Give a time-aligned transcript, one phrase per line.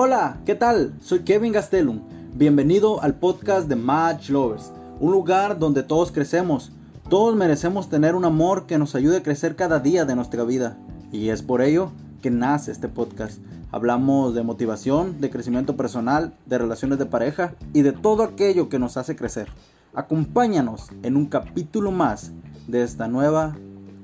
[0.00, 0.94] Hola, ¿qué tal?
[1.02, 1.98] Soy Kevin Gastelum.
[2.32, 4.70] Bienvenido al podcast de Match Lovers,
[5.00, 6.70] un lugar donde todos crecemos.
[7.10, 10.78] Todos merecemos tener un amor que nos ayude a crecer cada día de nuestra vida.
[11.10, 11.90] Y es por ello
[12.22, 13.40] que nace este podcast.
[13.72, 18.78] Hablamos de motivación, de crecimiento personal, de relaciones de pareja y de todo aquello que
[18.78, 19.48] nos hace crecer.
[19.94, 22.30] Acompáñanos en un capítulo más
[22.68, 23.56] de esta nueva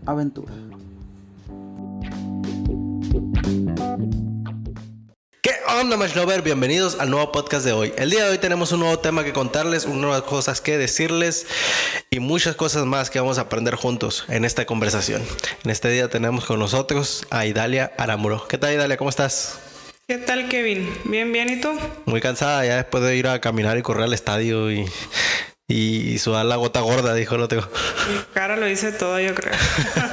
[0.07, 0.53] aventura.
[5.45, 6.41] ¿Qué onda, Lover?
[6.41, 7.93] Bienvenidos al nuevo podcast de hoy.
[7.99, 11.47] El día de hoy tenemos un nuevo tema que contarles, nuevas cosas que decirles
[12.09, 15.21] y muchas cosas más que vamos a aprender juntos en esta conversación.
[15.63, 18.49] En este día tenemos con nosotros a Idalia Aramuro.
[18.49, 18.97] ¿Qué tal, Idalia?
[18.97, 19.59] ¿Cómo estás?
[20.09, 20.91] ¿Qué tal, Kevin?
[21.05, 21.79] Bien, bien, ¿y tú?
[22.07, 24.87] Muy cansada ya después de ir a caminar y correr al estadio y
[25.67, 27.63] y, sudar la gota gorda, dijo no tengo.
[27.63, 29.55] Mi cara lo dice todo, yo creo.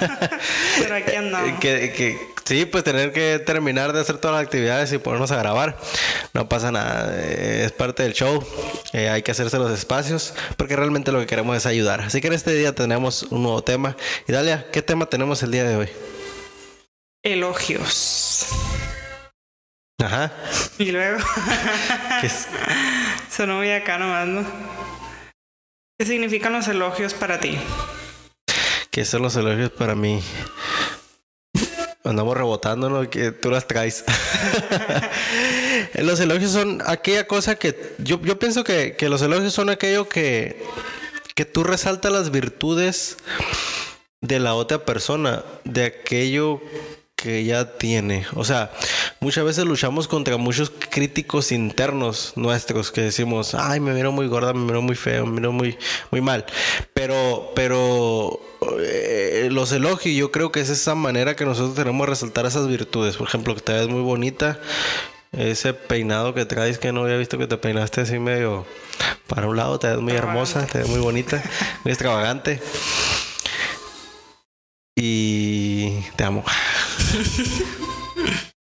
[0.80, 1.60] Pero aquí andamos.
[1.60, 5.38] Que, que, sí, pues tener que terminar de hacer todas las actividades y ponernos a
[5.38, 5.78] grabar.
[6.34, 8.46] No pasa nada, eh, es parte del show.
[8.94, 12.00] Eh, hay que hacerse los espacios porque realmente lo que queremos es ayudar.
[12.00, 13.98] Así que en este día tenemos un nuevo tema.
[14.30, 15.90] Y Dalia, ¿qué tema tenemos el día de hoy?
[17.24, 18.48] Elogios.
[20.02, 20.32] Ajá.
[20.80, 21.20] Y luego.
[23.30, 25.01] Sonó muy acá nomás, ¿no?
[26.02, 27.60] ¿Qué significan los elogios para ti?
[28.90, 30.20] ¿Qué son los elogios para mí?
[32.04, 33.08] Andamos rebotando, ¿no?
[33.08, 34.04] Que tú las traes.
[35.94, 40.64] los elogios son aquella cosa que yo, pienso que, que, los elogios son aquello que,
[41.36, 43.18] que tú resaltas las virtudes
[44.22, 46.64] de la otra persona, de aquello
[47.16, 48.26] que ya tiene.
[48.34, 48.72] O sea,
[49.22, 54.52] muchas veces luchamos contra muchos críticos internos nuestros que decimos, ay, me miro muy gorda,
[54.52, 55.78] me miro muy feo, me miro muy,
[56.10, 56.46] muy mal.
[56.94, 58.42] Pero, pero
[58.80, 62.68] eh, los elogios, yo creo que es esa manera que nosotros tenemos de resaltar esas
[62.68, 63.16] virtudes.
[63.16, 64.60] Por ejemplo, que te ves muy bonita.
[65.32, 68.66] Ese peinado que traes que no había visto que te peinaste así medio
[69.28, 71.42] para un lado, te ves muy hermosa, te ves muy bonita,
[71.86, 72.60] muy extravagante.
[74.96, 76.44] Y te amo.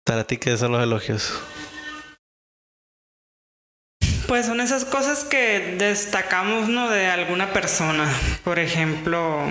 [0.05, 1.41] Para ti, ¿qué son los elogios?
[4.27, 6.89] Pues son esas cosas que destacamos ¿no?
[6.89, 8.11] de alguna persona.
[8.43, 9.43] Por ejemplo,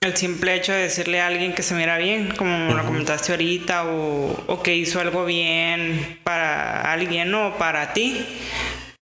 [0.00, 3.86] el simple hecho de decirle a alguien que se mira bien, como lo comentaste ahorita,
[3.86, 8.24] o, o, que hizo algo bien para alguien o para ti,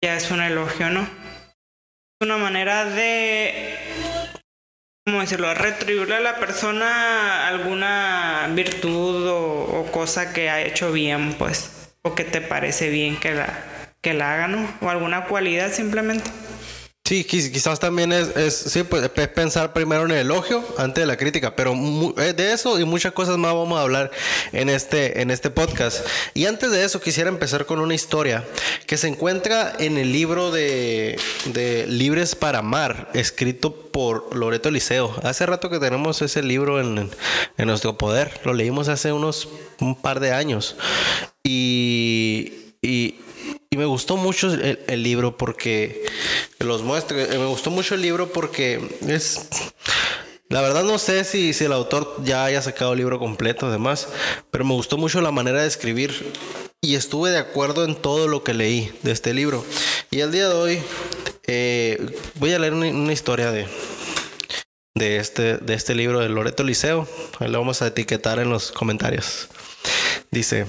[0.03, 1.01] ya es un elogio, ¿no?
[1.01, 3.84] Es una manera de
[5.15, 5.53] ¿cómo decirlo?
[5.53, 12.25] Retribuirle a la persona alguna virtud o, cosa que ha hecho bien, pues, o que
[12.25, 13.47] te parece bien que la,
[14.01, 14.69] que la haga, ¿no?
[14.81, 16.29] O alguna cualidad simplemente.
[17.07, 21.17] Sí, quizás también es, es, sí, pues, pensar primero en el elogio antes de la
[21.17, 21.75] crítica, pero
[22.17, 24.09] eh, de eso y muchas cosas más vamos a hablar
[24.53, 26.03] en este, en este podcast.
[26.33, 28.43] Y antes de eso quisiera empezar con una historia
[28.87, 35.15] que se encuentra en el libro de, de Libres para Amar, escrito por Loreto Liceo.
[35.21, 37.11] Hace rato que tenemos ese libro en,
[37.59, 39.47] en nuestro poder, lo leímos hace unos
[39.79, 40.75] un par de años.
[41.43, 42.64] Y
[43.85, 46.03] me gustó mucho el, libro porque
[46.57, 47.19] los muestro.
[47.19, 49.47] Eh, me gustó mucho el libro porque es.
[50.49, 54.07] La verdad no sé si, si el autor ya haya sacado el libro completo, además,
[54.49, 56.33] pero me gustó mucho la manera de escribir
[56.81, 59.63] y estuve de acuerdo en todo lo que leí de este libro.
[60.09, 60.79] Y el día de hoy
[61.45, 63.67] eh, voy a leer una, historia de,
[64.95, 67.07] de, este, de este libro de Loreto Liceo.
[67.39, 69.47] Ahí lo vamos a etiquetar en los comentarios.
[70.31, 70.65] Dice,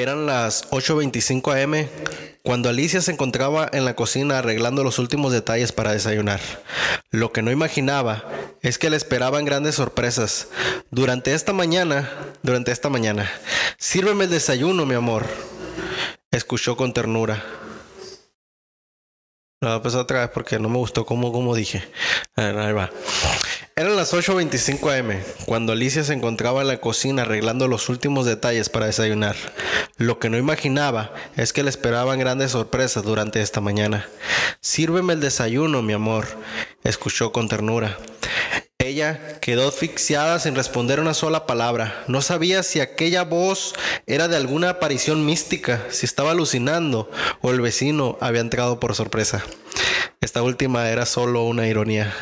[0.00, 1.88] eran las 8.25 am
[2.42, 6.40] cuando Alicia se encontraba en la cocina arreglando los últimos detalles para desayunar.
[7.10, 8.24] Lo que no imaginaba
[8.62, 10.48] es que le esperaban grandes sorpresas.
[10.90, 12.10] Durante esta mañana,
[12.42, 13.30] durante esta mañana,
[13.76, 15.26] sírveme el desayuno, mi amor,
[16.30, 17.44] escuchó con ternura.
[19.60, 21.86] Lo voy a otra vez porque no me gustó como, como dije.
[22.36, 22.90] ahí va.
[23.80, 28.68] Eran las 8.25 am cuando Alicia se encontraba en la cocina arreglando los últimos detalles
[28.68, 29.36] para desayunar.
[29.96, 34.06] Lo que no imaginaba es que le esperaban grandes sorpresas durante esta mañana.
[34.60, 36.26] Sírveme el desayuno, mi amor,
[36.84, 37.96] escuchó con ternura.
[38.80, 42.02] Ella quedó asfixiada sin responder una sola palabra.
[42.08, 43.74] No sabía si aquella voz
[44.06, 47.10] era de alguna aparición mística, si estaba alucinando
[47.42, 49.44] o el vecino había entrado por sorpresa.
[50.22, 52.14] Esta última era solo una ironía.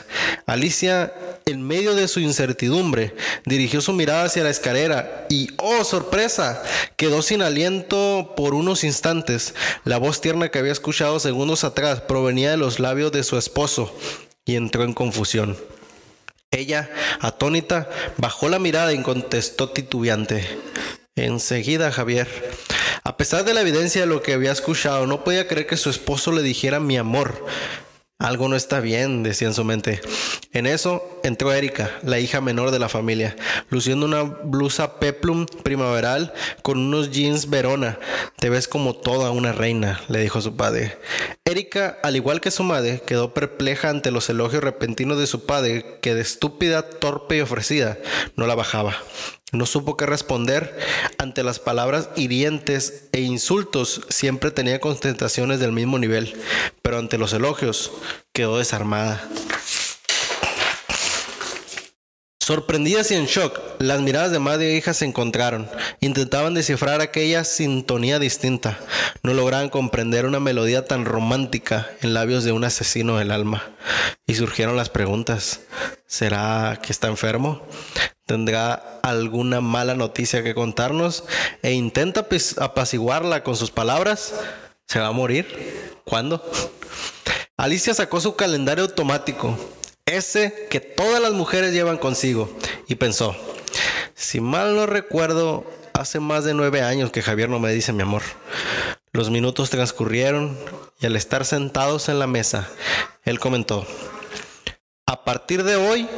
[0.47, 1.13] Alicia,
[1.47, 3.15] en medio de su incertidumbre,
[3.47, 6.61] dirigió su mirada hacia la escalera y, oh sorpresa,
[6.97, 9.55] quedó sin aliento por unos instantes.
[9.85, 13.97] La voz tierna que había escuchado segundos atrás provenía de los labios de su esposo
[14.45, 15.57] y entró en confusión.
[16.59, 16.91] Ella,
[17.21, 20.59] atónita, bajó la mirada y contestó titubeante.
[21.15, 22.27] Enseguida, Javier.
[23.05, 25.89] A pesar de la evidencia de lo que había escuchado, no podía creer que su
[25.89, 27.47] esposo le dijera mi amor.
[28.21, 30.01] Algo no está bien, decía en su mente.
[30.53, 33.37] En eso entró Erika, la hija menor de la familia,
[33.71, 36.33] luciendo una blusa peplum primaveral
[36.63, 37.97] con unos jeans Verona.
[38.41, 40.99] Te ves como toda una reina, le dijo su padre.
[41.45, 46.01] Erika, al igual que su madre, quedó perpleja ante los elogios repentinos de su padre,
[46.03, 47.99] que de estúpida, torpe y ofrecida
[48.35, 48.97] no la bajaba.
[49.51, 50.79] No supo qué responder
[51.17, 54.03] ante las palabras hirientes e insultos.
[54.11, 56.37] Siempre tenía contestaciones del mismo nivel,
[56.83, 57.91] pero ante los elogios
[58.35, 59.27] quedó desarmada.
[62.49, 65.69] Sorprendidas y en shock, las miradas de madre e hija se encontraron.
[66.01, 68.79] Intentaban descifrar aquella sintonía distinta.
[69.23, 73.65] No lograban comprender una melodía tan romántica en labios de un asesino del alma.
[74.27, 75.61] Y surgieron las preguntas.
[76.07, 77.67] ¿Será que está enfermo?
[78.25, 81.25] ¿Tendrá alguna mala noticia que contarnos?
[81.63, 82.27] E intenta
[82.61, 84.33] apaciguarla con sus palabras.
[84.87, 85.93] ¿Se va a morir?
[86.07, 86.43] ¿Cuándo?
[87.59, 89.78] Alicia sacó su calendario automático
[90.09, 92.51] ese que todas las mujeres llevan consigo,
[92.87, 93.37] y pensó,
[94.15, 95.65] si mal no recuerdo,
[95.95, 98.23] hace más de nueve años que Javier no me dice mi amor.
[99.13, 100.59] Los minutos transcurrieron
[101.01, 102.69] y al estar sentados en la mesa,
[103.25, 103.87] él comentó,
[105.07, 106.09] a partir de hoy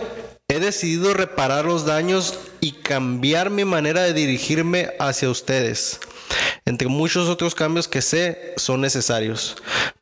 [0.48, 6.00] he decidido reparar los daños y cambiar mi manera de dirigirme hacia ustedes
[6.64, 9.56] entre muchos otros cambios que sé son necesarios.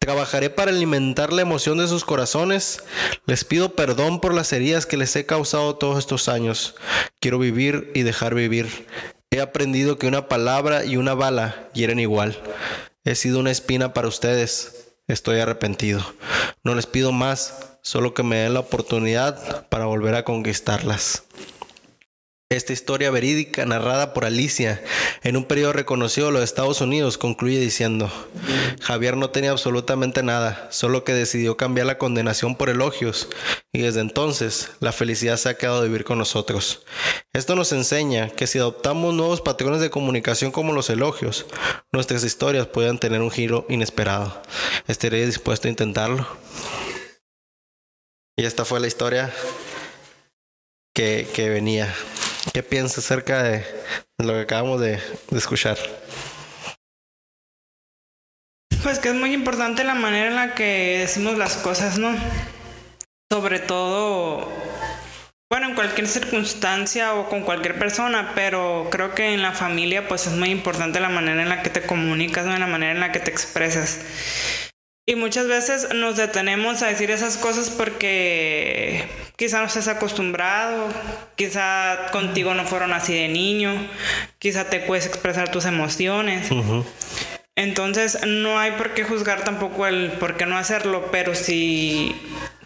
[0.09, 2.83] Trabajaré para alimentar la emoción de sus corazones.
[3.27, 6.77] Les pido perdón por las heridas que les he causado todos estos años.
[7.21, 8.87] Quiero vivir y dejar vivir.
[9.31, 12.39] He aprendido que una palabra y una bala hieren igual.
[13.05, 14.95] He sido una espina para ustedes.
[15.09, 16.01] Estoy arrepentido.
[16.65, 21.25] No les pido más, solo que me den la oportunidad para volver a conquistarlas.
[22.51, 24.83] Esta historia verídica narrada por Alicia
[25.23, 28.11] en un periodo reconocido de los Estados Unidos concluye diciendo,
[28.81, 33.29] Javier no tenía absolutamente nada, solo que decidió cambiar la condenación por elogios
[33.71, 36.87] y desde entonces la felicidad se ha quedado a vivir con nosotros.
[37.35, 41.45] Esto nos enseña que si adoptamos nuevos patrones de comunicación como los elogios,
[41.93, 44.41] nuestras historias pueden tener un giro inesperado.
[44.87, 46.27] ¿Estaría dispuesto a intentarlo?
[48.39, 49.31] Y esta fue la historia
[50.95, 51.95] que venía.
[52.53, 53.65] ¿Qué piensas acerca de
[54.19, 54.99] lo que acabamos de,
[55.33, 55.77] escuchar?
[58.83, 62.17] Pues que es muy importante la manera en la que decimos las cosas, ¿no?
[63.31, 64.51] Sobre todo,
[65.51, 70.27] bueno, en cualquier circunstancia o con cualquier persona, pero creo que en la familia pues
[70.27, 72.57] es muy importante la manera en la que te comunicas, ¿no?
[72.57, 74.01] la manera en la que te expresas.
[75.09, 80.87] Y muchas veces nos detenemos a decir esas cosas porque quizá no estés acostumbrado,
[81.35, 83.73] quizá contigo no fueron así de niño,
[84.39, 86.51] quizá te puedes expresar tus emociones.
[87.57, 92.15] Entonces no hay por qué juzgar tampoco el por qué no hacerlo, pero sí,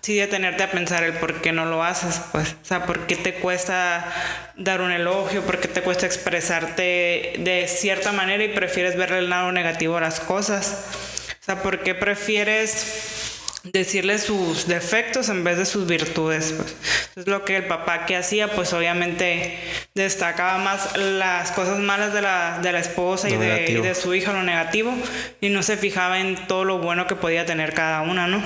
[0.00, 3.14] sí detenerte a pensar el por qué no lo haces, pues, o sea, por qué
[3.14, 4.12] te cuesta
[4.56, 9.30] dar un elogio, por qué te cuesta expresarte de cierta manera y prefieres verle el
[9.30, 11.11] lado negativo a las cosas.
[11.52, 16.54] Sea, ¿por qué prefieres decirle sus defectos en vez de sus virtudes?
[16.56, 16.76] Pues
[17.14, 19.58] es lo que el papá que hacía, pues obviamente
[19.94, 24.14] destacaba más las cosas malas de la, de la esposa y de, y de, su
[24.14, 24.94] hija, lo negativo,
[25.42, 28.42] y no se fijaba en todo lo bueno que podía tener cada una, ¿no?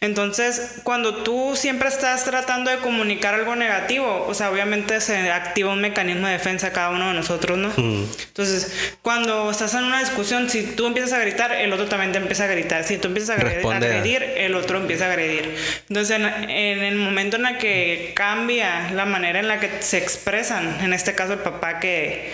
[0.00, 5.72] Entonces, cuando tú siempre estás tratando de comunicar algo negativo, o sea, obviamente se activa
[5.72, 7.72] un mecanismo de defensa cada uno de nosotros, ¿no?
[7.76, 12.18] Entonces, cuando estás en una discusión, si tú empiezas a gritar, el otro también te
[12.18, 12.84] empieza a gritar.
[12.84, 15.56] Si tú empiezas a agredir, el otro empieza a agredir.
[15.88, 19.98] Entonces, en, en, el momento en el que cambia la manera en la que se
[19.98, 22.32] expresan, en este caso el papá que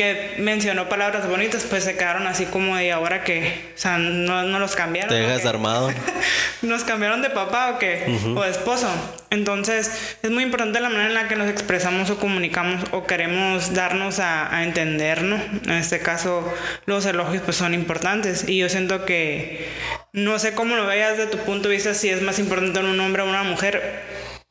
[0.00, 4.44] que mencionó palabras bonitas, pues se quedaron así como de ahora que, o sea, no,
[4.44, 5.10] no los cambiaron.
[5.10, 5.92] ¿Te dejas armado?
[6.62, 8.18] ¿Nos cambiaron de papá o qué?
[8.34, 8.88] O de esposo.
[9.28, 13.74] Entonces, es muy importante la manera en la que nos expresamos o comunicamos o queremos
[13.74, 15.36] darnos a, a entender, ¿no?
[15.36, 16.50] En este caso,
[16.86, 19.68] los elogios pues son importantes y yo siento que,
[20.14, 22.86] no sé cómo lo veas de tu punto de vista, si es más importante en
[22.86, 24.00] un hombre o una mujer,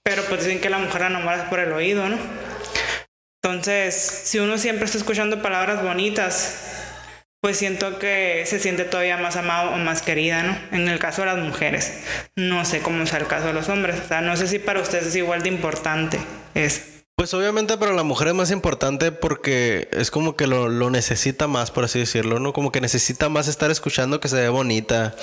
[0.03, 2.17] pero pues dicen que la mujer enamora por el oído, ¿no?
[3.41, 6.57] Entonces, si uno siempre está escuchando palabras bonitas,
[7.41, 10.57] pues siento que se siente todavía más amado o más querida, ¿no?
[10.71, 12.01] En el caso de las mujeres.
[12.35, 14.01] No sé cómo sea el caso de los hombres.
[14.03, 16.19] O sea, no sé si para ustedes es igual de importante
[16.53, 16.98] eso.
[17.19, 21.47] Pues obviamente para la mujer es más importante porque es como que lo, lo, necesita
[21.47, 22.53] más, por así decirlo, ¿no?
[22.53, 25.13] Como que necesita más estar escuchando que se ve bonita,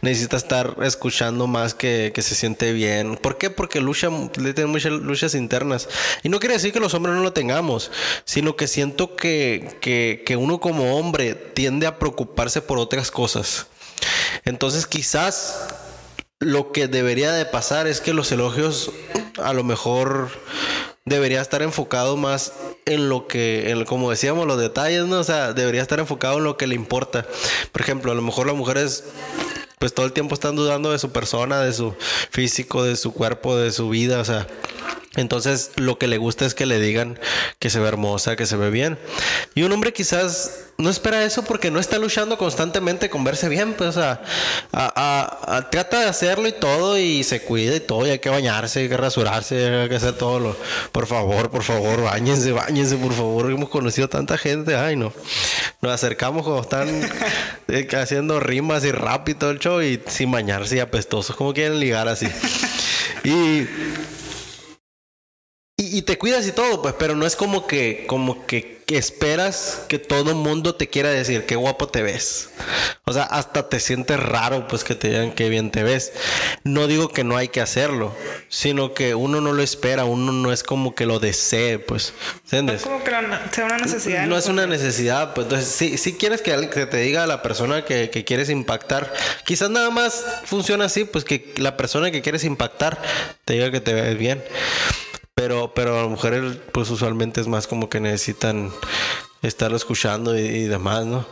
[0.00, 3.18] necesita estar escuchando más que, que se siente bien.
[3.18, 3.50] ¿Por qué?
[3.50, 5.90] Porque lucha, le tiene muchas luchas internas.
[6.22, 7.90] Y no quiere decir que los hombres no lo tengamos,
[8.24, 13.66] sino que siento que, que, que uno como hombre tiende a preocuparse por otras cosas.
[14.46, 15.66] Entonces quizás
[16.38, 18.90] lo que debería de pasar es que los elogios
[19.36, 20.30] a lo mejor
[21.04, 22.52] debería estar enfocado más
[22.84, 25.20] en lo que, en, como decíamos, los detalles, ¿no?
[25.20, 27.26] O sea, debería estar enfocado en lo que le importa.
[27.72, 29.04] Por ejemplo, a lo mejor las mujeres
[29.82, 31.92] pues todo el tiempo están dudando de su persona, de su
[32.30, 34.46] físico, de su cuerpo, de su vida, o sea,
[35.16, 37.18] entonces lo que le gusta es que le digan
[37.58, 38.98] que se ve hermosa, que se ve bien.
[39.54, 43.74] Y un hombre quizás no espera eso porque no está luchando constantemente con verse bien,
[43.74, 44.22] pues o sea,
[45.70, 48.88] trata de hacerlo y todo y se cuida y todo, y hay que bañarse, hay
[48.88, 50.56] que rasurarse, hay que hacer todo lo...
[50.90, 55.12] Por favor, por favor, bañense, bañense, por favor, hemos conocido tanta gente, ay no.
[55.82, 56.88] Nos acercamos como están
[57.68, 61.52] eh, haciendo rimas y rap y todo el show y sin bañarse y apestosos, como
[61.52, 62.28] quieren ligar así.
[63.24, 63.66] Y
[65.92, 69.98] y, te cuidas y todo, pues, pero no es como que, como que, esperas que
[69.98, 72.50] todo mundo te quiera decir qué guapo te ves.
[73.06, 76.12] O sea, hasta te sientes raro, pues, que te digan qué bien te ves.
[76.64, 78.14] No digo que no hay que hacerlo,
[78.50, 82.12] sino que uno no lo espera, uno no es como que lo desee, pues,
[82.44, 82.84] ¿entiendes?
[82.84, 84.26] No es como que sea una necesidad.
[84.26, 87.40] No es una necesidad, pues, entonces, si, si quieres que, que te diga a la
[87.40, 89.10] persona que, que quieres impactar,
[89.46, 93.00] quizás nada más funciona así, pues, que la persona que quieres impactar
[93.46, 94.42] te diga que te ves bien.
[95.34, 98.70] Pero, pero a las mujeres, pues usualmente es más como que necesitan
[99.42, 101.26] estarlo escuchando y, demás, ¿no?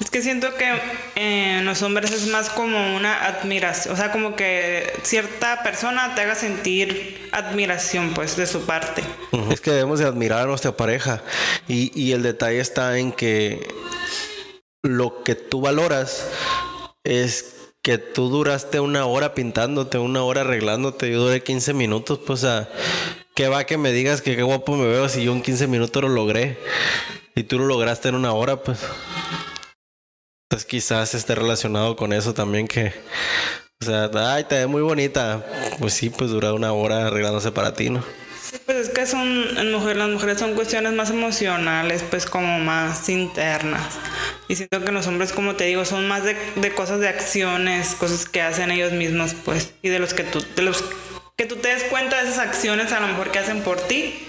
[0.00, 0.80] Es que siento que
[1.16, 6.20] en los hombres es más como una admiración, o sea, como que cierta persona te
[6.20, 9.02] haga sentir admiración, pues, de su parte.
[9.50, 11.22] Es que debemos de admirar a nuestra pareja
[11.66, 13.66] y, y el detalle está en que
[14.82, 16.28] lo que tú valoras
[17.02, 22.44] es que tú duraste una hora pintándote, una hora arreglándote, yo duré 15 minutos, pues,
[22.44, 22.68] a
[23.34, 26.02] ¿qué va que me digas que qué guapo me veo si yo en 15 minutos
[26.02, 26.58] lo logré?
[27.34, 28.80] Y tú lo lograste en una hora, pues.
[30.50, 32.92] Entonces quizás esté relacionado con eso también que,
[33.80, 35.46] o sea, ay, te ve muy bonita.
[35.78, 38.02] Pues sí, pues dura una hora arreglándose para ti, ¿no?
[38.64, 43.08] Pues es que son, en mujer, las mujeres son cuestiones más emocionales, pues como más
[43.08, 43.98] internas.
[44.48, 47.94] Y siento que los hombres, como te digo, son más de, de cosas de acciones,
[47.94, 49.72] cosas que hacen ellos mismos, pues.
[49.82, 50.84] Y de los que tú, de los
[51.36, 54.24] que tú te des cuenta de esas acciones a lo mejor que hacen por ti.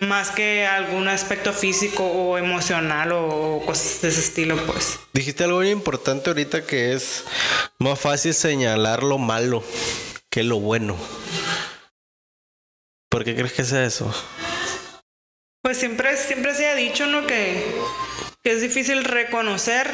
[0.00, 4.98] Más que algún aspecto físico o emocional o cosas de ese estilo, pues.
[5.12, 7.24] Dijiste algo muy importante ahorita que es
[7.78, 9.62] más fácil señalar lo malo
[10.30, 10.96] que lo bueno.
[13.10, 14.14] ¿Por qué crees que sea eso?
[15.62, 17.26] Pues siempre, siempre se ha dicho, ¿no?
[17.26, 17.62] Que,
[18.42, 19.90] que es difícil reconocer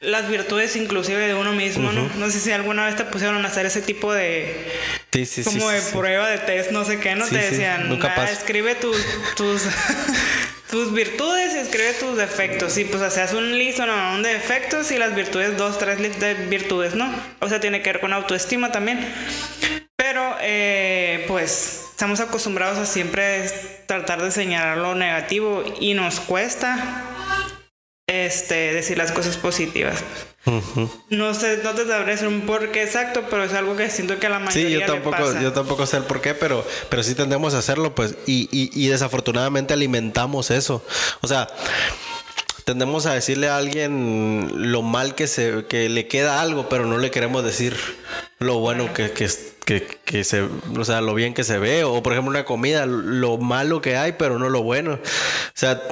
[0.00, 2.10] las virtudes inclusive de uno mismo, ¿no?
[2.16, 4.70] No sé si alguna vez te pusieron a hacer ese tipo de...
[5.12, 7.26] Sí, sí, como de prueba de test, no sé qué, ¿no?
[7.26, 8.98] te decían, ah, escribe tus...
[9.36, 9.62] tus
[10.70, 12.76] tus virtudes y escribe tus defectos.
[12.76, 14.20] Y pues hacías un listo ¿no?
[14.20, 17.10] de defectos y las virtudes, dos, tres listas de virtudes, ¿no?
[17.40, 19.00] O sea, tiene que ver con autoestima también.
[19.96, 23.50] Pero, eh, pues, estamos acostumbrados a siempre
[23.86, 27.02] tratar de señalar lo negativo y nos cuesta
[28.06, 30.04] este, decir las cosas positivas.
[31.10, 34.28] No sé, no te sabré decir un porqué exacto, pero es algo que siento que
[34.28, 37.54] a la mayoría Sí, yo tampoco, yo tampoco sé el porqué, pero, pero sí tendemos
[37.54, 40.84] a hacerlo, pues, y, y, y desafortunadamente alimentamos eso.
[41.20, 41.48] O sea,
[42.68, 46.98] tendemos a decirle a alguien lo mal que se que le queda algo, pero no
[46.98, 47.74] le queremos decir
[48.40, 49.26] lo bueno que, que,
[49.64, 52.84] que, que, se, o sea, lo bien que se ve, o por ejemplo una comida,
[52.84, 54.96] lo malo que hay, pero no lo bueno.
[54.96, 54.98] O
[55.54, 55.82] sea,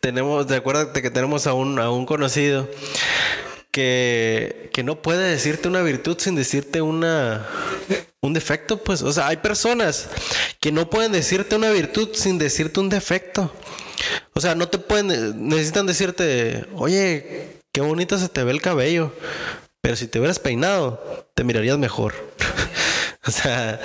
[0.00, 2.68] tenemos, acuérdate que tenemos a un, a un conocido
[3.70, 7.46] que, que no puede decirte una virtud sin decirte una
[8.20, 10.10] un defecto, pues, o sea, hay personas
[10.60, 13.50] que no pueden decirte una virtud sin decirte un defecto.
[14.34, 19.12] O sea, no te pueden, necesitan decirte, oye, qué bonito se te ve el cabello.
[19.80, 22.14] Pero si te hubieras peinado, te mirarías mejor.
[23.26, 23.80] o sea,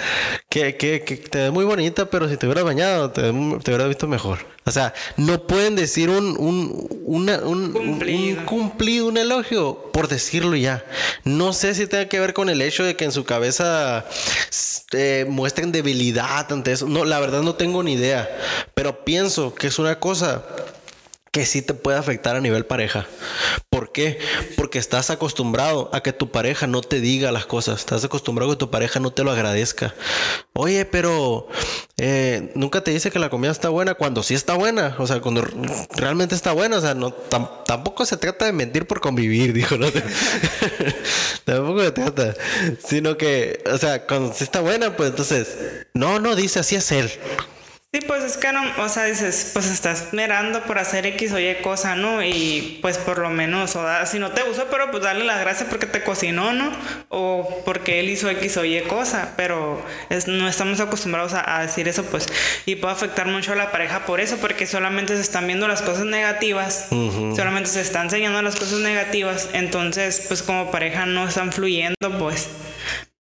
[0.50, 3.88] que, que, que, te ve muy bonita, pero si te hubieras bañado, te, te hubieras
[3.88, 4.40] visto mejor.
[4.66, 8.40] O sea, no pueden decir un, un, un, cumplido.
[8.40, 10.84] un, cumplido, un elogio, por decirlo ya.
[11.24, 14.06] No sé si tenga que ver con el hecho de que en su cabeza
[14.92, 16.88] eh, muestren debilidad ante eso.
[16.88, 18.28] No, la verdad no tengo ni idea.
[18.74, 20.44] Pero pienso que es una cosa
[21.32, 23.08] que sí te puede afectar a nivel pareja.
[23.70, 24.20] ¿Por qué?
[24.56, 27.80] Porque estás acostumbrado a que tu pareja no te diga las cosas.
[27.80, 29.94] Estás acostumbrado a que tu pareja no te lo agradezca.
[30.54, 31.48] Oye, pero
[31.98, 34.96] eh, nunca te dice que la comida está buena cuando sí está buena.
[34.98, 35.46] O sea, cuando
[35.96, 36.78] realmente está buena.
[36.78, 39.88] O sea, no, tampoco se trata de mentir por convivir, dijo, ¿no?
[41.46, 42.36] tampoco se trata.
[42.84, 45.48] Sino que, o sea, cuando sí está buena, pues entonces,
[45.94, 47.12] no, no, dice así es él.
[47.92, 51.40] Sí, pues es que no, o sea, dices, pues estás mirando por hacer X o
[51.40, 52.22] Y cosa, ¿no?
[52.22, 55.40] Y pues por lo menos, o da, si no te gustó, pero pues darle las
[55.40, 56.72] gracias porque te cocinó, ¿no?
[57.10, 61.88] O porque él hizo X o Y cosa, pero es, no estamos acostumbrados a, decir
[61.88, 62.28] eso, pues,
[62.68, 65.82] y puede afectar mucho a la pareja por eso, porque solamente se están viendo las
[65.82, 66.90] cosas negativas,
[67.36, 72.50] solamente se están enseñando las cosas negativas, entonces, pues como pareja no están fluyendo, pues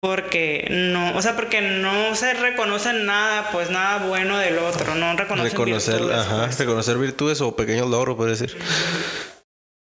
[0.00, 5.16] porque no, o sea, porque no se reconoce nada, pues nada bueno del otro, no
[5.16, 6.58] reconocen reconocer, virtudes, ajá, pues.
[6.58, 8.56] reconocer virtudes o pequeños logros, puede decir.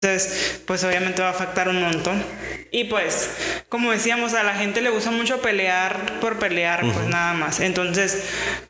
[0.01, 2.24] Entonces, pues obviamente va a afectar un montón.
[2.72, 3.32] Y pues,
[3.68, 7.60] como decíamos, a la gente le gusta mucho pelear por pelear, pues nada más.
[7.60, 8.24] Entonces,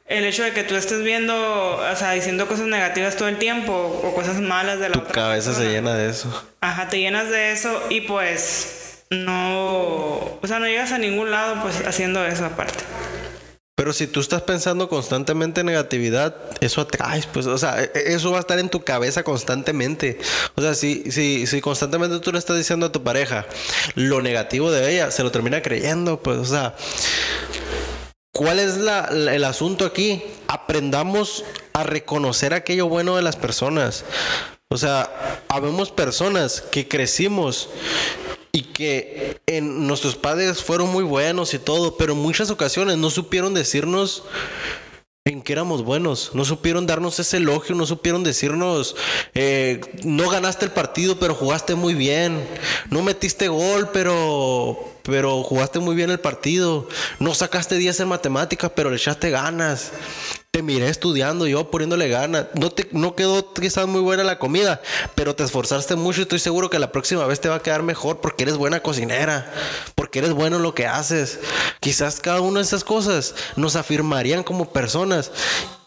[0.07, 3.73] el hecho de que tú estés viendo, o sea, diciendo cosas negativas todo el tiempo
[3.73, 6.47] o cosas malas de la tu cabeza se llena de eso.
[6.61, 8.78] Ajá, te llenas de eso y pues
[9.09, 12.83] no, o sea, no llegas a ningún lado pues haciendo eso aparte.
[13.79, 18.29] Pero si tú estás pensando constantemente en negatividad, eso atraes, pues, o sea, e, eso
[18.29, 20.19] va a estar en tu cabeza constantemente.
[20.55, 23.45] O sea, si, si, si constantemente tú le estás diciendo a tu pareja
[23.95, 26.75] lo negativo de ella, se lo termina creyendo, pues, o sea,
[28.33, 30.23] ¿cuál es la, el asunto aquí?
[30.49, 34.03] Aprendamos a reconocer aquello bueno de las personas.
[34.67, 37.69] O sea, habemos personas que crecimos
[38.51, 43.09] y que en nuestros padres fueron muy buenos y todo, pero en muchas ocasiones no
[43.09, 44.23] supieron decirnos
[45.25, 48.95] en que éramos buenos, no supieron darnos ese elogio, no supieron decirnos,
[49.35, 52.47] eh, no ganaste el partido, pero jugaste muy bien,
[52.89, 56.87] no metiste gol, pero pero jugaste muy bien el partido.
[57.19, 59.91] No sacaste 10 en matemáticas, pero le echaste ganas.
[60.51, 62.47] Te miré estudiando, yo poniéndole ganas.
[62.55, 64.81] No, te, no quedó quizás muy buena la comida,
[65.13, 67.83] pero te esforzaste mucho y estoy seguro que la próxima vez te va a quedar
[67.83, 69.53] mejor porque eres buena cocinera,
[69.93, 71.39] porque eres bueno en lo que haces.
[71.79, 75.31] Quizás cada una de esas cosas nos afirmarían como personas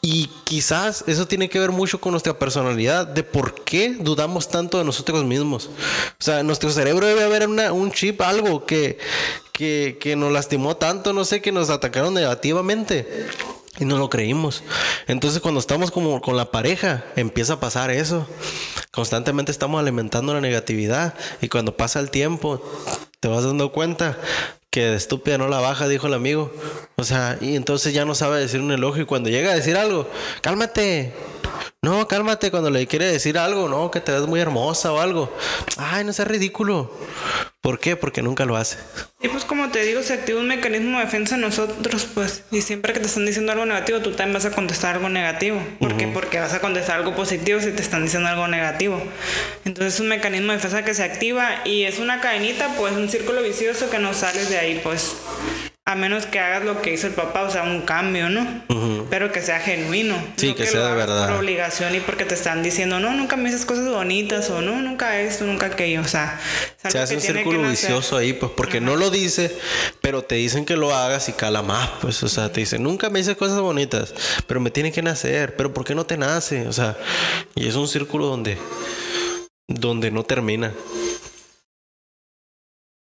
[0.00, 4.78] y quizás eso tiene que ver mucho con nuestra personalidad, de por qué dudamos tanto
[4.78, 5.70] de nosotros mismos.
[6.20, 8.98] O sea, nuestro cerebro debe haber un chip, algo que,
[9.50, 13.26] que, que nos lastimó tanto, no sé, que nos atacaron negativamente.
[13.78, 14.62] Y no lo creímos.
[15.06, 18.26] Entonces cuando estamos como con la pareja, empieza a pasar eso.
[18.90, 21.14] Constantemente estamos alimentando la negatividad.
[21.40, 22.62] Y cuando pasa el tiempo,
[23.20, 24.18] te vas dando cuenta
[24.72, 26.52] que de estúpida no la baja, dijo el amigo.
[26.96, 29.76] O sea, y entonces ya no sabe decir un elogio y cuando llega a decir
[29.76, 30.08] algo,
[30.40, 31.14] cálmate.
[31.82, 35.30] No, cálmate cuando le quiere decir algo, no, que te ves muy hermosa o algo.
[35.76, 36.90] Ay, no seas ridículo.
[37.62, 37.94] ¿Por qué?
[37.94, 38.76] Porque nunca lo hace.
[39.20, 42.60] Y pues como te digo, se activa un mecanismo de defensa en nosotros, pues, y
[42.60, 45.62] siempre que te están diciendo algo negativo, tú también vas a contestar algo negativo.
[45.78, 46.08] ¿Por qué?
[46.08, 49.00] Porque vas a contestar algo positivo si te están diciendo algo negativo.
[49.64, 53.08] Entonces es un mecanismo de defensa que se activa y es una cadenita, pues, un
[53.08, 55.14] círculo vicioso que no sales de ahí, pues.
[55.84, 58.46] A menos que hagas lo que hizo el papá, o sea, un cambio, ¿no?
[59.10, 60.16] Pero que sea genuino.
[60.36, 61.28] Sí, que, sea de verdad.
[61.28, 64.80] Por obligación y porque te están diciendo, no, nunca me dices cosas bonitas o no,
[64.80, 66.00] nunca esto, nunca aquello.
[66.00, 66.40] O sea,
[66.88, 69.56] se hace un círculo vicioso ahí, pues porque no lo dice,
[70.00, 72.22] pero te dicen que lo hagas y cala más, pues.
[72.22, 74.14] O sea, te dicen, nunca me dices cosas bonitas,
[74.46, 76.68] pero me tiene que nacer, pero ¿por qué no te nace?
[76.68, 76.96] O sea,
[77.56, 78.56] y es un círculo donde,
[79.66, 80.72] donde no termina.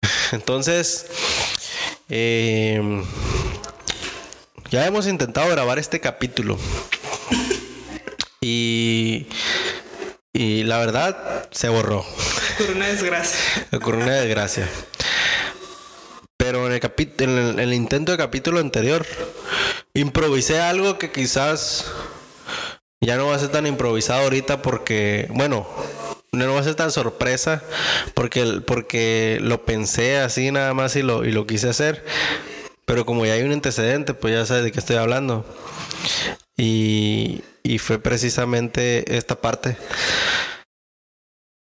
[0.31, 1.07] Entonces,
[2.09, 3.03] eh,
[4.69, 6.57] ya hemos intentado grabar este capítulo.
[8.41, 9.27] Y,
[10.33, 12.05] y la verdad se borró.
[12.55, 13.67] Ocurrió una desgracia.
[13.71, 14.67] Ocurrió una desgracia.
[16.37, 19.05] Pero en el, en el intento de capítulo anterior,
[19.93, 21.85] improvisé algo que quizás
[22.99, 25.67] ya no va a ser tan improvisado ahorita porque, bueno,
[26.33, 27.63] no va a ser tan sorpresa
[28.13, 32.03] porque, porque lo pensé así nada más y lo, y lo quise hacer.
[32.85, 35.45] Pero como ya hay un antecedente, pues ya sabes de qué estoy hablando.
[36.57, 39.77] Y, y fue precisamente esta parte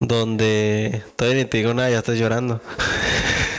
[0.00, 2.60] donde todavía ni te digo nada, ya estás llorando.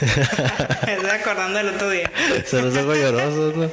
[0.00, 2.10] Estoy acordando del otro día.
[2.44, 3.70] Se los ojos llorosos, ¿no?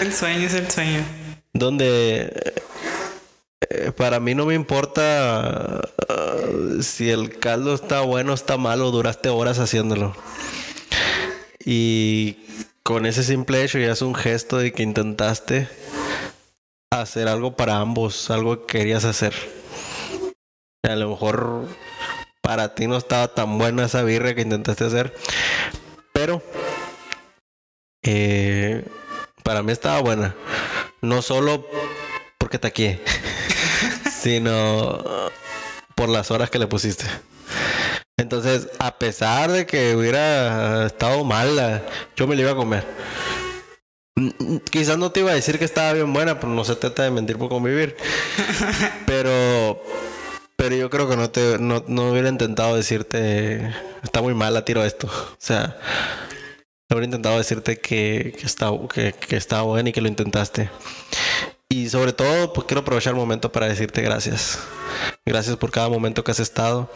[0.00, 1.02] El sueño es el sueño.
[1.52, 2.54] Donde
[3.60, 8.90] eh, para mí no me importa uh, si el caldo está bueno o está malo,
[8.90, 10.14] duraste horas haciéndolo.
[11.64, 12.38] Y
[12.82, 15.68] con ese simple hecho ya es un gesto de que intentaste
[16.90, 19.34] hacer algo para ambos, algo que querías hacer.
[20.82, 21.66] A lo mejor
[22.40, 25.14] para ti no estaba tan buena esa birra que intentaste hacer,
[26.14, 26.42] pero
[28.02, 28.86] eh,
[29.42, 30.34] para mí estaba buena.
[31.02, 31.66] No solo
[32.38, 32.98] porque te aquí,
[34.20, 35.04] sino
[35.94, 37.04] por las horas que le pusiste.
[38.16, 41.82] Entonces, a pesar de que hubiera estado mala,
[42.16, 42.84] yo me la iba a comer.
[44.16, 46.74] Mm, mm, quizás no te iba a decir que estaba bien buena, pero no se
[46.74, 47.96] trata de mentir por convivir.
[49.06, 49.82] Pero,
[50.56, 55.06] pero yo creo que no te, no, hubiera intentado decirte, está muy mala, tiro esto.
[55.06, 55.78] O sea,
[56.90, 60.68] habría intentado decirte que, que, está, que, que estaba buena y que lo intentaste.
[61.78, 64.58] Y sobre todo, pues quiero aprovechar el momento para decirte gracias.
[65.24, 66.90] Gracias por cada momento que has estado.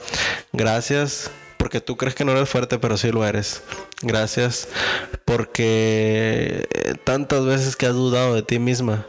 [0.53, 3.63] Gracias porque tú crees que no eres fuerte, pero sí lo eres.
[4.03, 4.67] Gracias
[5.25, 6.67] porque
[7.05, 9.07] tantas veces que has dudado de ti misma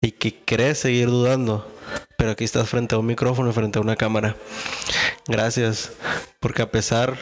[0.00, 1.70] y que crees seguir dudando,
[2.18, 4.34] pero aquí estás frente a un micrófono y frente a una cámara.
[5.28, 5.92] Gracias
[6.40, 7.16] porque a pesar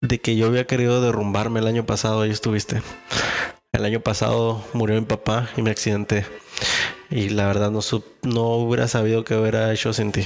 [0.00, 2.82] de que yo había querido derrumbarme el año pasado, ahí estuviste.
[3.76, 6.24] El año pasado murió mi papá y me accidenté.
[7.10, 10.24] Y la verdad no, hubiera sabido qué hubiera hecho sin ti.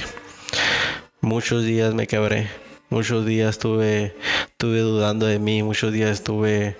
[1.19, 2.49] Muchos días me quebré.
[2.89, 4.15] Muchos días estuve,
[4.57, 5.63] dudando de mí.
[5.63, 6.77] Muchos días estuve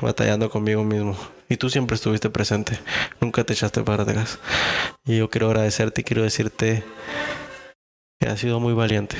[0.00, 1.18] batallando conmigo mismo.
[1.50, 2.78] Y tú siempre estuviste presente.
[3.20, 4.38] Nunca te echaste para atrás.
[5.04, 6.82] Y yo quiero agradecerte y quiero decirte
[8.18, 9.18] que has sido muy valiente.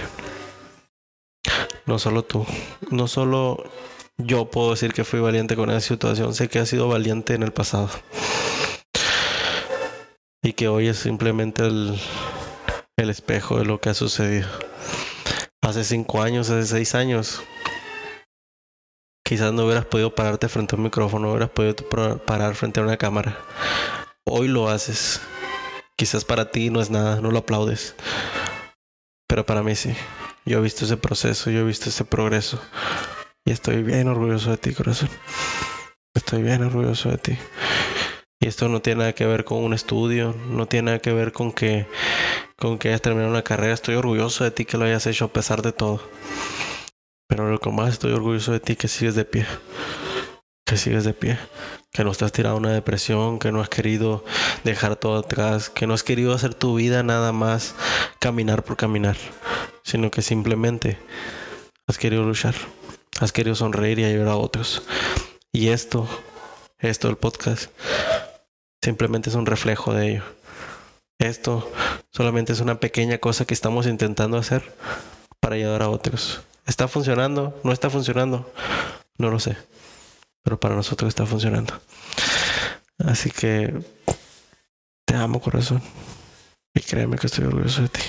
[1.85, 2.47] No solo tú.
[2.91, 3.63] No solo
[4.19, 6.35] yo puedo decir que fui valiente con esa situación.
[6.35, 7.91] Sé que ha sido valiente en el pasado.
[10.43, 11.99] Y que hoy es simplemente el,
[12.97, 14.49] el espejo de lo que ha sucedido.
[15.63, 17.43] Hace cinco años, hace seis años,
[19.25, 21.75] quizás no hubieras podido pararte frente a un micrófono, no hubieras podido
[22.27, 23.39] parar frente a una cámara.
[24.25, 25.21] Hoy lo haces.
[25.97, 27.95] Quizás para ti no es nada, no lo aplaudes.
[29.27, 29.95] Pero para mí sí.
[30.45, 32.61] Yo he visto ese proceso, yo he visto ese progreso.
[33.47, 35.11] Y estoy bien orgulloso de ti, corazón.
[36.15, 37.39] Estoy bien orgulloso de ti.
[38.41, 41.33] Y esto no tiene nada que ver con un estudio, no tiene nada que ver
[41.33, 41.87] con que,
[42.57, 43.75] con que hayas terminado una carrera.
[43.75, 46.01] Estoy orgulloso de ti que lo hayas hecho a pesar de todo.
[47.29, 49.47] Pero lo que más estoy orgulloso de ti que sigues de pie.
[50.65, 51.39] Que sigues de pie.
[51.93, 54.25] Que no estás tirado a una depresión, que no has querido
[54.65, 57.75] dejar todo atrás, que no has querido hacer tu vida nada más
[58.21, 59.17] caminar por caminar,
[59.83, 60.99] sino que simplemente
[61.87, 62.55] has querido luchar.
[63.21, 64.83] Has querido sonreír y ayudar a otros.
[65.53, 66.09] Y esto,
[66.79, 67.71] esto del podcast,
[68.83, 70.25] simplemente es un reflejo de ello.
[71.19, 71.71] Esto
[72.11, 74.75] solamente es una pequeña cosa que estamos intentando hacer
[75.39, 76.43] para ayudar a otros.
[76.67, 77.59] ¿Está funcionando?
[77.63, 78.53] ¿No está funcionando?
[79.17, 79.57] No lo sé.
[80.43, 81.81] Pero para nosotros está funcionando.
[82.99, 83.75] Así que
[85.05, 85.81] te amo corazón.
[86.75, 88.01] Y créeme que estoy orgulloso de ti.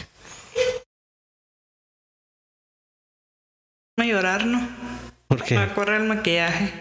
[3.97, 4.84] Llorar, ¿no?
[5.49, 6.71] Me corre el maquillaje.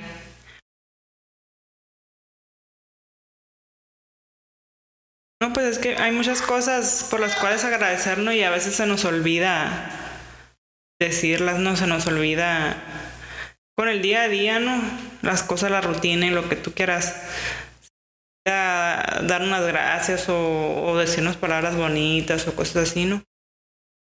[5.42, 8.86] No, pues es que hay muchas cosas por las cuales agradecernos y a veces se
[8.86, 9.90] nos olvida
[10.98, 12.76] decirlas, no se nos olvida
[13.76, 14.80] con el día a día, ¿no?
[15.22, 17.28] Las cosas, la rutina y lo que tú quieras.
[18.46, 23.22] Dar unas gracias o, o decirnos palabras bonitas o cosas así, ¿no?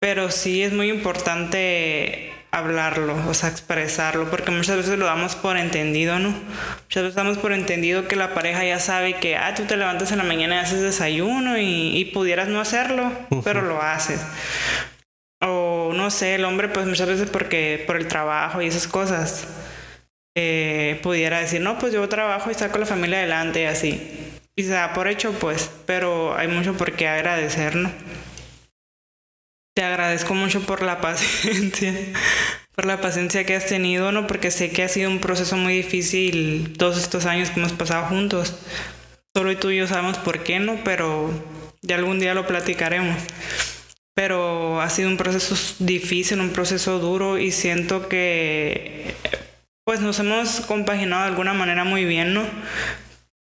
[0.01, 5.57] Pero sí es muy importante hablarlo, o sea, expresarlo, porque muchas veces lo damos por
[5.57, 6.31] entendido, ¿no?
[6.31, 10.13] Muchas veces damos por entendido que la pareja ya sabe que, ah, tú te levantas
[10.13, 13.13] en la mañana y haces desayuno y, pudieras no hacerlo,
[13.45, 14.21] pero lo haces.
[15.41, 19.47] O no sé, el hombre pues muchas veces porque por el trabajo y esas cosas,
[20.37, 24.31] eh, pudiera decir, no, pues yo trabajo y saco la familia adelante y así.
[24.57, 27.91] Y se da por hecho pues, pero hay mucho por qué agradecer, ¿no?
[29.79, 31.95] Te agradezco mucho por la paciencia,
[32.75, 34.27] por la paciencia que has tenido, ¿no?
[34.27, 38.07] Porque sé que ha sido un proceso muy difícil todos estos años que hemos pasado
[38.07, 38.57] juntos.
[39.37, 40.81] Solo tú y yo sabemos por qué, ¿no?
[40.83, 41.31] Pero
[41.81, 43.23] ya algún día lo platicaremos.
[44.15, 49.15] Pero ha sido un proceso difícil, un proceso duro y siento que
[49.85, 52.43] pues nos hemos compaginado de alguna manera muy bien, ¿no?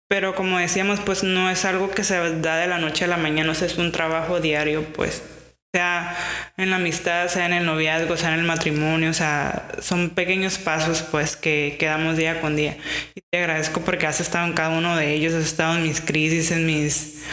[0.08, 3.18] Pero como decíamos, pues no es algo que se da de la noche a la
[3.18, 5.24] mañana, es un trabajo diario, pues
[5.74, 6.18] sea
[6.58, 10.58] en la amistad, sea en el noviazgo, sea en el matrimonio, o sea, son pequeños
[10.58, 12.78] pasos pues que, que damos día con día.
[13.16, 16.02] Y te agradezco porque has estado en cada uno de ellos, has estado en mis
[16.02, 17.24] crisis, en mis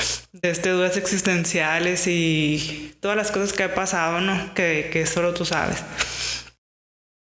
[0.42, 4.55] este, dudas existenciales y todas las cosas que he pasado, ¿no?
[4.55, 5.83] Que, que solo tú sabes.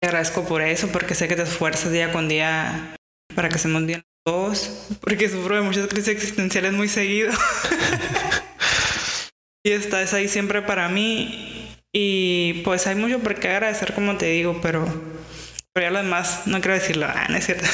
[0.01, 2.95] Te agradezco por eso, porque sé que te esfuerzas día con día
[3.35, 7.31] para que seamos bien todos, porque sufro de muchas crisis existenciales muy seguido.
[9.65, 11.73] y estás ahí siempre para mí.
[11.91, 14.85] Y pues hay mucho por qué agradecer, como te digo, pero,
[15.73, 17.07] pero ya lo demás no quiero decirlo.
[17.09, 17.65] Ah, no es cierto.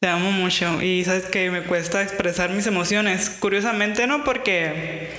[0.00, 3.28] Te amo mucho y sabes que me cuesta expresar mis emociones.
[3.28, 5.10] Curiosamente no porque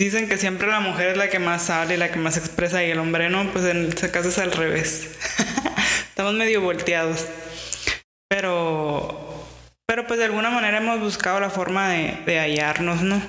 [0.00, 2.90] dicen que siempre la mujer es la que más sale, la que más expresa y
[2.90, 5.10] el hombre no, pues en este caso es al revés.
[6.08, 7.26] Estamos medio volteados.
[10.04, 13.22] Pero, pues de alguna manera hemos buscado la forma de, de hallarnos, ¿no?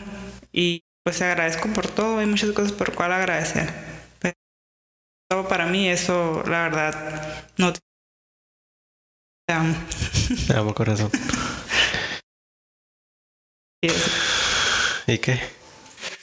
[0.51, 3.73] Y pues agradezco por todo, hay muchas cosas por cual agradecer.
[4.19, 4.35] Pero
[5.29, 7.79] todo para mí eso, la verdad, no te
[9.47, 9.73] te amo.
[10.47, 11.09] Te amo, corazón.
[13.81, 14.11] Y eso.
[15.07, 15.39] ¿Y qué?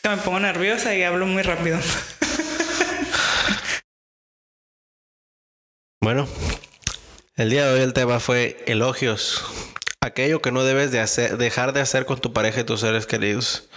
[0.03, 1.79] Que me pongo nerviosa y hablo muy rápido.
[6.03, 6.27] Bueno,
[7.37, 9.72] el día de hoy el tema fue elogios.
[10.03, 13.07] Aquello que no debes de hacer, dejar de hacer con tu pareja y tus seres
[13.07, 13.69] queridos.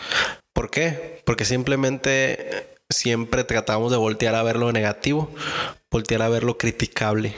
[0.53, 1.21] ¿Por qué?
[1.23, 5.31] Porque simplemente siempre tratamos de voltear a ver lo negativo,
[5.91, 7.35] voltear a ver lo criticable.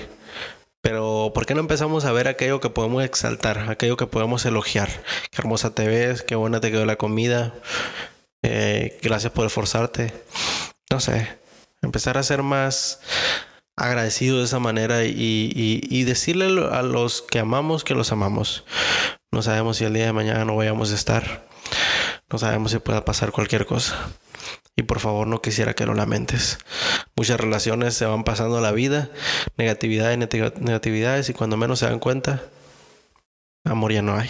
[0.82, 4.88] Pero ¿por qué no empezamos a ver aquello que podemos exaltar, aquello que podemos elogiar?
[5.32, 7.54] Qué hermosa te ves, qué buena te quedó la comida,
[8.42, 10.14] eh, gracias por esforzarte.
[10.90, 11.28] No sé,
[11.82, 13.02] empezar a ser más
[13.78, 18.66] agradecido de esa manera y, y, y decirle a los que amamos que los amamos.
[19.32, 21.48] No sabemos si el día de mañana no vayamos a estar.
[22.30, 24.10] No sabemos si pueda pasar cualquier cosa.
[24.76, 26.58] Y por favor no quisiera que lo lamentes.
[27.16, 29.10] Muchas relaciones se van pasando la vida,
[29.58, 32.44] negatividad y negatividades y cuando menos se dan cuenta,
[33.64, 34.30] amor ya no hay.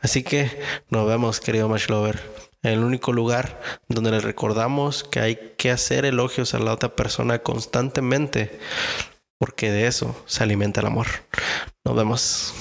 [0.00, 0.50] Así que
[0.88, 2.22] nos vemos, querido Match Lover,
[2.68, 7.40] el único lugar donde le recordamos que hay que hacer elogios a la otra persona
[7.40, 8.58] constantemente,
[9.38, 11.06] porque de eso se alimenta el amor.
[11.84, 12.54] Nos vemos.